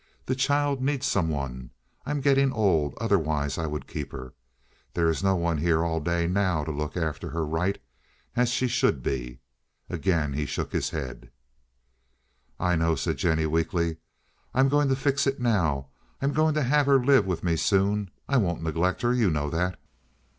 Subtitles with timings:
[0.25, 1.69] The child needs some one.
[2.07, 4.33] I'm getting old—otherwise I would keep her.
[4.95, 7.79] There is no one here all day now to look after her right,
[8.35, 9.41] as she should be."
[9.91, 11.29] Again he shook his head.
[12.59, 13.97] "I know," said Jennie weakly.
[14.55, 15.89] "I'm going to fix it now.
[16.19, 18.09] I'm going to have her live with me soon.
[18.27, 19.79] I won't neglect her—you know that."